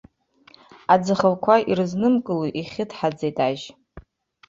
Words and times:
Аӡахәақәа 0.93 1.55
ирызнымкыло 1.69 2.47
ихьыдҳаӡеит 2.59 3.37
ажь. 3.47 3.65